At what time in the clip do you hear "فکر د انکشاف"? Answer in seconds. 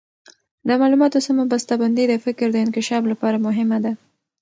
2.25-3.03